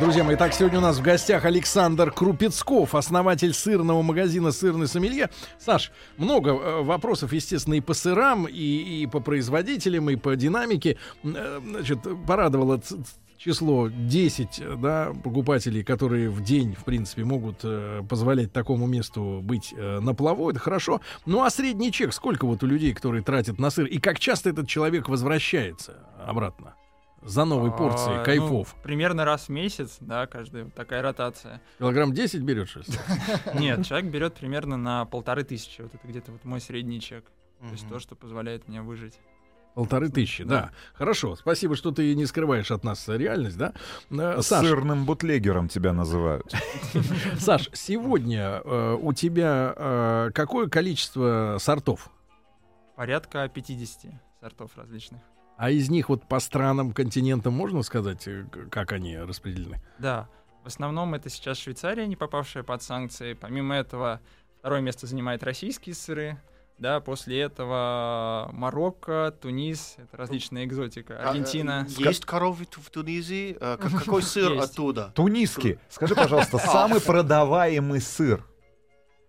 [0.00, 5.30] Друзья мои, так сегодня у нас в гостях Александр Крупецков, основатель сырного магазина «Сырный сомелье».
[5.58, 8.52] Саш, много э, вопросов, естественно, и по сырам, и,
[9.02, 10.98] и по производителям, и по динамике.
[11.24, 12.80] Э, Значит, порадовало
[13.38, 19.40] число 10, э, да, покупателей, которые в день, в принципе, могут э, позволять такому месту
[19.42, 21.00] быть э, на плаву, это хорошо.
[21.24, 24.50] Ну а средний чек, сколько вот у людей, которые тратят на сыр, и как часто
[24.50, 26.74] этот человек возвращается обратно?
[27.26, 28.74] За новой А, порцией ну, кайфов.
[28.82, 31.60] примерно раз в месяц, да, каждая вот такая ротация.
[31.78, 32.78] Килограмм 10 берешь?
[33.54, 35.82] Нет, человек берет примерно на полторы тысячи.
[35.82, 37.24] Вот это где-то вот мой средний чек.
[37.60, 39.18] То есть то, что позволяет мне выжить.
[39.74, 40.70] Полторы тысячи, да.
[40.94, 43.74] Хорошо, спасибо, что ты не скрываешь от нас реальность, да?
[44.10, 46.54] Э, Саш, Сырным бутлегером тебя называют.
[47.38, 52.08] Саш, сегодня э, у тебя э, какое количество сортов?
[52.94, 55.20] Порядка 50 сортов различных.
[55.56, 59.80] А из них вот по странам, континентам можно сказать, э, как они распределены?
[59.98, 60.28] Да,
[60.64, 63.32] в основном это сейчас Швейцария, не попавшая под санкции.
[63.32, 64.20] Помимо этого,
[64.58, 66.38] второе место занимает российские сыры.
[66.78, 71.86] Да, после этого Марокко, Тунис, это различная экзотика, А, Аргентина.
[71.88, 73.52] э, Есть коровы в Тунизе?
[73.52, 75.10] Э, как- Какой сыр оттуда?
[75.14, 75.78] Тунисский.
[75.88, 78.44] Скажи, пожалуйста, самый продаваемый сыр.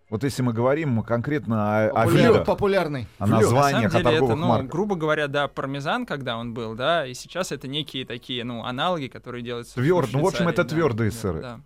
[0.10, 3.08] Вот если мы говорим конкретно о, о Популяр- видах, Популярный.
[3.20, 4.72] о На названиях, самом о деле это, торговых ну, марках.
[4.72, 9.08] грубо говоря, да, пармезан, когда он был, да, и сейчас это некие такие, ну, аналоги,
[9.08, 11.41] которые делаются в Твёрд- ну, в общем, это да, твёрдые да, сыры.
[11.41, 11.60] да.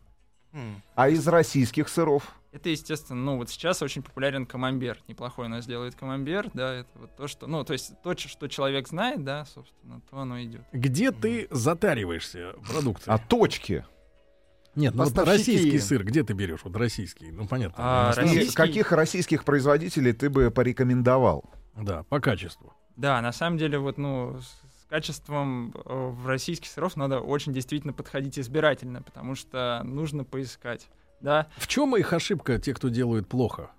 [0.95, 2.23] А из российских сыров?
[2.51, 4.97] Это, естественно, ну, вот сейчас очень популярен камамбер.
[5.07, 8.47] Неплохой у нас делает камамбер, да, это вот то, что, ну, то есть то, что
[8.49, 10.61] человек знает, да, собственно, то оно идет.
[10.73, 13.15] Где ты затариваешься продукцией?
[13.15, 13.85] А точки?
[14.75, 16.61] Нет, ну вот российский сыр, где ты берешь?
[16.63, 17.75] Вот российский, ну понятно.
[17.77, 21.43] А, Российский- каких российских производителей ты бы порекомендовал?
[21.75, 22.73] Да, по качеству.
[22.95, 27.93] Да, на самом деле, вот, ну, с, качеством э, в российских сыров надо очень действительно
[27.93, 30.89] подходить избирательно, потому что нужно поискать,
[31.21, 31.47] да.
[31.55, 33.71] В чем их ошибка, те, кто делают плохо,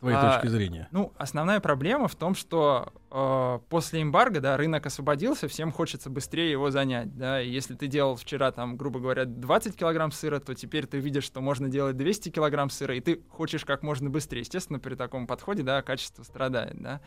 [0.00, 0.88] твоей А, точки зрения?
[0.90, 6.50] Ну, основная проблема в том, что э, после эмбарго, да, рынок освободился, всем хочется быстрее
[6.50, 10.54] его занять, да, и если ты делал вчера, там, грубо говоря, 20 килограмм сыра, то
[10.54, 14.40] теперь ты видишь, что можно делать 200 килограмм сыра, и ты хочешь как можно быстрее.
[14.40, 17.00] Естественно, при таком подходе, да, качество страдает, да.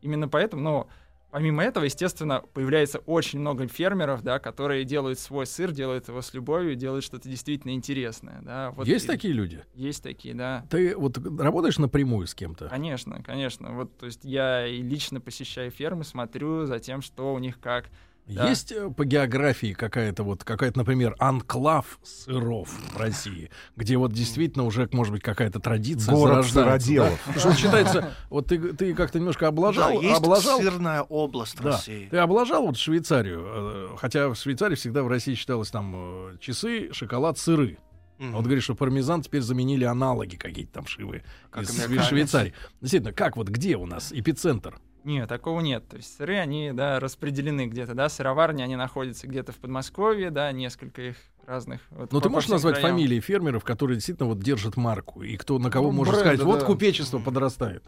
[0.00, 0.88] Именно поэтому, ну,
[1.30, 6.34] Помимо этого, естественно, появляется очень много фермеров, да, которые делают свой сыр, делают его с
[6.34, 8.40] любовью, делают что-то действительно интересное.
[8.42, 8.72] Да.
[8.72, 9.64] Вот Есть и- такие люди?
[9.74, 10.66] Есть такие, да.
[10.70, 12.68] Ты вот работаешь напрямую с кем-то?
[12.68, 13.72] Конечно, конечно.
[13.72, 17.90] Вот, то есть я и лично посещаю фермы, смотрю за тем, что у них как.
[18.26, 18.48] Да.
[18.48, 24.64] Есть э, по географии какая-то вот, какая-то, например, анклав сыров в России, где вот действительно
[24.64, 27.20] уже, может быть, какая-то традиция Город зарождается, сыроделов.
[27.26, 27.40] да?
[27.40, 32.06] Что считается, вот ты, ты как-то немножко Да, облажал, есть облажал, сырная область да, России.
[32.08, 36.92] ты облажал вот Швейцарию, э, хотя в Швейцарии всегда в России считалось там э, часы,
[36.92, 37.78] шоколад, сыры.
[38.20, 42.04] А Вот говоришь, что пармезан теперь заменили аналоги какие-то там шивые Как из.
[42.04, 42.52] Швейцарии.
[42.82, 44.78] Действительно, как вот, где у нас эпицентр?
[45.04, 45.88] Нет, такого нет.
[45.88, 50.52] То есть сыры, они, да, распределены где-то, да, сыроварни, они находятся где-то в Подмосковье, да,
[50.52, 51.80] несколько их разных.
[51.90, 52.90] Вот Ну, по- ты можешь назвать краям.
[52.96, 56.46] фамилии фермеров, которые действительно вот держат марку, и кто на кого Ну, может бренды, сказать,
[56.46, 56.66] вот да.
[56.66, 57.82] купечество подрастает.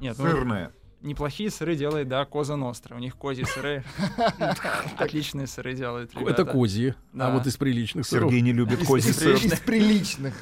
[0.00, 0.70] Нет, ну, Сырные.
[1.00, 2.94] неплохие сыры делает, да, Коза Ностра.
[2.94, 3.82] У них козьи сыры.
[4.98, 8.30] Отличные сыры делают, Это козьи, а вот из приличных сыров.
[8.30, 9.34] Сергей не любит Из, козий из- сыр.
[9.36, 10.34] из приличных.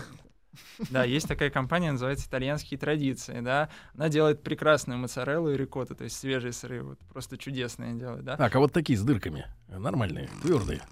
[0.90, 3.68] Да, есть такая компания, называется «Итальянские традиции», да.
[3.94, 8.36] Она делает прекрасную моцареллу и рикотту, то есть свежие сыры, вот просто чудесные делает, да.
[8.36, 10.82] Так, а вот такие с дырками, нормальные, твердые.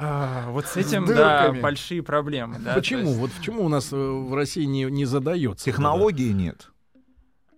[0.00, 2.74] А, вот с этим, С да, большие проблемы, да.
[2.74, 3.08] почему?
[3.08, 5.64] есть, Вот почему у нас э, в России не, не задается?
[5.64, 6.70] Технологии нет.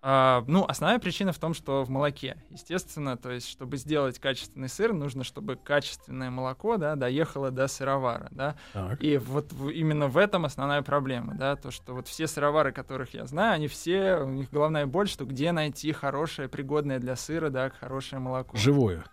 [0.03, 2.37] А, ну, основная причина в том, что в молоке.
[2.51, 8.29] Естественно, то есть, чтобы сделать качественный сыр, нужно, чтобы качественное молоко, да, доехало до сыровара,
[8.31, 8.57] да.
[8.73, 9.03] Так.
[9.03, 13.13] И вот в- именно в этом основная проблема, да, то, что вот все сыровары, которых
[13.15, 17.51] я знаю, они все, у них головная боль, что где найти хорошее, пригодное для сыра,
[17.51, 18.57] да, хорошее молоко.
[18.57, 19.05] Живое.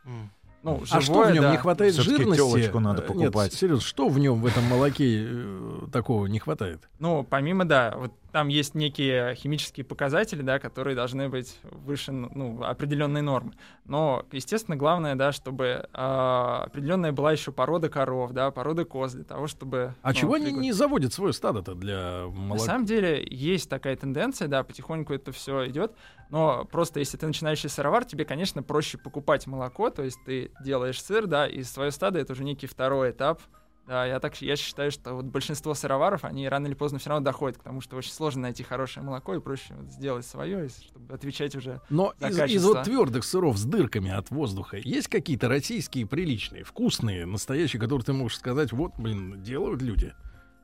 [0.63, 1.51] Ну, а что в живое, нем да.
[1.51, 2.37] не хватает Всё-таки жирности?
[2.41, 3.51] тёлочку надо Э, покупать.
[3.51, 6.89] Нет, серьезно, что в нем в этом молоке э, такого не хватает?
[6.99, 12.61] Ну, помимо, да, вот там есть некие химические показатели, да, которые должны быть выше, ну,
[12.61, 13.53] определенной нормы.
[13.83, 19.23] Но, естественно, главное, да, чтобы а, определенная была еще порода коров, да, порода коз для
[19.23, 19.95] того, чтобы...
[20.03, 22.63] А ну, чего они не заводят свое стадо-то для На молока?
[22.63, 25.93] самом деле есть такая тенденция, да, потихоньку это все идет,
[26.29, 31.01] но просто если ты начинающий сыровар, тебе, конечно, проще покупать молоко, то есть ты делаешь
[31.01, 33.41] сыр, да, и свое стадо это уже некий второй этап.
[33.87, 37.23] Да, я так я считаю, что вот большинство сыроваров, они рано или поздно все равно
[37.23, 41.13] доходят к тому, что очень сложно найти хорошее молоко и проще вот сделать свое, чтобы
[41.13, 41.81] отвечать уже.
[41.89, 46.65] Но за из, из вот твердых сыров с дырками от воздуха есть какие-то российские приличные,
[46.65, 50.13] вкусные, настоящие, которые ты можешь сказать, вот, блин, делают люди,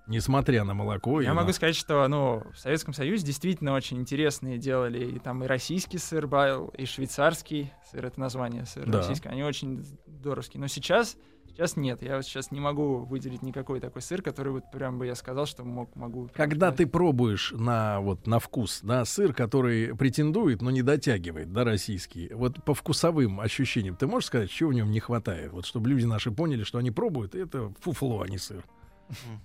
[0.08, 1.22] несмотря на молоко.
[1.22, 5.12] Я на- могу сказать, что ну, в Советском Союзе действительно очень интересные делали.
[5.16, 8.98] И там и российский сыр был, и швейцарский сыр, это название сыра Да.
[8.98, 9.30] российский.
[9.30, 10.60] Они очень здоровский.
[10.60, 11.16] Но сейчас,
[11.54, 12.02] сейчас нет.
[12.02, 15.46] Я вот сейчас не могу выделить никакой такой сыр, который вот прям бы я сказал,
[15.46, 16.30] что мог, могу.
[16.34, 21.64] Когда ты пробуешь на вот на вкус, на сыр, который претендует, но не дотягивает, да,
[21.64, 25.52] российский, вот по вкусовым ощущениям, ты можешь сказать, чего в нем не хватает?
[25.52, 28.66] Вот чтобы люди наши поняли, что они пробуют, и это фуфло, а не сыр.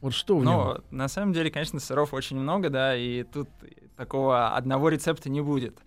[0.00, 0.46] Вот что в нем?
[0.46, 3.48] Но на самом деле, конечно, сыров очень много, да, и тут
[3.96, 5.78] такого одного рецепта не будет.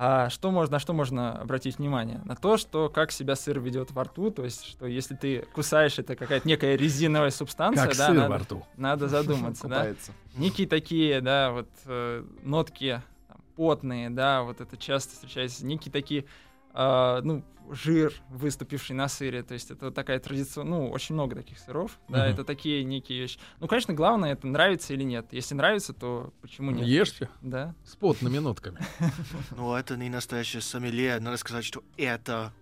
[0.00, 2.20] А что можно, на что можно обратить внимание?
[2.24, 5.98] На то, что как себя сыр ведет во рту, то есть, что если ты кусаешь,
[5.98, 8.66] это какая-то некая резиновая субстанция, Как да, сыр надо, во рту.
[8.76, 9.88] надо задуматься, да.
[10.36, 16.26] Некие такие, да, вот э, нотки там, потные, да, вот это часто встречается, некие такие,
[16.74, 21.58] э, ну, жир, выступивший на сыре, то есть это такая традиция, ну, очень много таких
[21.58, 22.32] сыров, да, Мгм.
[22.34, 23.38] это такие некие вещи.
[23.60, 25.26] Ну, конечно, главное, это нравится или нет.
[25.32, 26.86] Если нравится, то почему нет?
[26.86, 27.74] Ешьте Да.
[27.84, 28.78] с потными нотками.
[29.56, 31.20] Ну, это не настоящее сомелье.
[31.20, 32.52] Надо сказать, что это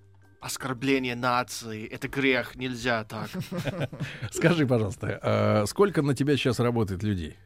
[0.41, 1.87] оскорбление нации.
[1.87, 2.57] Это грех.
[2.57, 3.29] Нельзя так.
[4.33, 7.37] Скажи, пожалуйста, а сколько на тебя сейчас работает людей?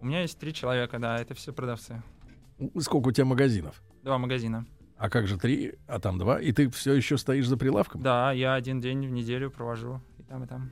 [0.00, 2.02] У меня есть три человека, да, это все продавцы.
[2.80, 3.80] Сколько у тебя магазинов?
[4.02, 4.66] Два магазина.
[5.02, 6.40] А как же три, а там два?
[6.40, 8.00] И ты все еще стоишь за прилавком?
[8.02, 10.70] Да, я один день в неделю провожу и там, и там.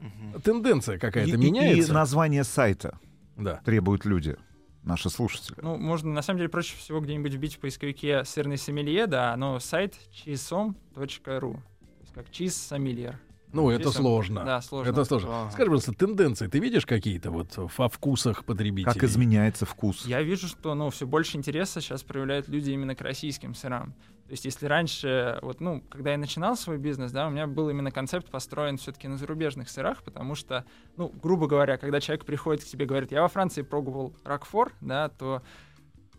[0.00, 0.40] Мгм.
[0.40, 1.90] Тенденция какая-то И- меняется?
[1.92, 2.98] И название сайта
[3.36, 3.60] Да.
[3.66, 4.36] требуют люди,
[4.82, 5.56] наши слушатели.
[5.60, 9.58] Ну, можно, на самом деле, проще всего где-нибудь вбить в поисковике сырный сомелье, да, но
[9.60, 11.52] сайт cheesom.ru.
[11.52, 11.60] То
[12.00, 13.18] есть как чиз сомельер.
[13.52, 14.02] Ну, это Чисом.
[14.02, 14.44] сложно.
[14.44, 14.90] Да, сложно.
[14.90, 15.42] Это сложно.
[15.42, 15.50] Ага.
[15.50, 18.92] Скажи, пожалуйста, тенденции ты видишь какие-то вот во вкусах потребителей?
[18.92, 20.04] Как изменяется вкус?
[20.06, 23.94] Я вижу, что ну, все больше интереса сейчас проявляют люди именно к российским сырам.
[24.26, 27.70] То есть, если раньше, вот, ну, когда я начинал свой бизнес, да, у меня был
[27.70, 30.64] именно концепт построен все-таки на зарубежных сырах, потому что,
[30.96, 34.72] ну, грубо говоря, когда человек приходит к тебе и говорит, я во Франции пробовал ракфор,
[34.80, 35.42] да, то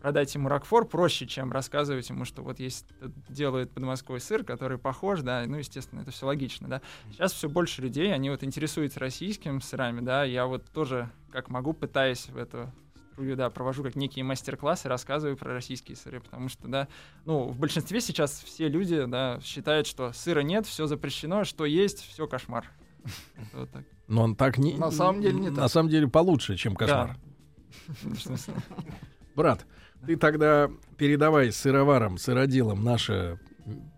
[0.00, 4.78] продать ему ракфор проще, чем рассказывать ему, что вот есть тут делают подмосковный сыр, который
[4.78, 6.82] похож, да, ну, естественно, это все логично, да.
[7.12, 11.72] Сейчас все больше людей, они вот интересуются российскими сырами, да, я вот тоже, как могу,
[11.72, 12.70] пытаюсь в эту
[13.18, 16.86] струю, да, провожу как некие мастер-классы, рассказываю про российские сыры, потому что, да,
[17.24, 22.00] ну, в большинстве сейчас все люди, да, считают, что сыра нет, все запрещено, что есть,
[22.00, 22.70] все кошмар.
[23.52, 23.84] Вот так.
[24.06, 24.74] Но он так не...
[24.74, 25.70] На самом деле не На так.
[25.70, 27.16] самом деле получше, чем кошмар.
[27.88, 28.14] Да.
[28.20, 28.54] Смысле?
[29.34, 29.66] Брат,
[30.06, 33.38] ты тогда передавай сыроварам, сыроделам наше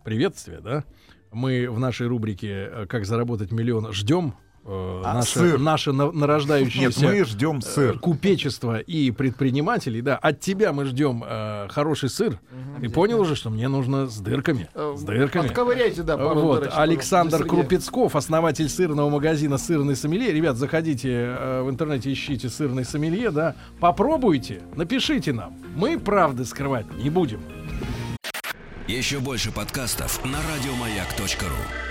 [0.04, 0.84] приветствие, да?
[1.32, 5.58] Мы в нашей рубрике «Как заработать миллион» ждем э, А, наше, сыр?
[5.58, 7.98] наше на- Нет, нарождающееся мы ждем э, сыр.
[7.98, 10.16] купечество и предпринимателей, да.
[10.16, 12.38] От тебя мы ждем э, хороший сыр.
[12.80, 14.68] Ты понял уже, что мне нужно с дырками?
[14.74, 15.46] Э, С дырками.
[15.46, 17.44] Отковыряйте, да, пару Вот, дырочек, Александр.
[17.44, 20.32] Крупецков, основатель сырного магазина «Сырный сомелье».
[20.32, 23.54] Ребят, заходите э, в интернете, ищите «Сырный сомелье», да.
[23.80, 25.56] Попробуйте, напишите нам.
[25.74, 27.40] Мы правды скрывать не будем.
[28.88, 31.89] Еще больше подкастов на радиомаяк.ру.